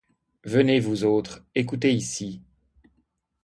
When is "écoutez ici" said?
1.53-2.41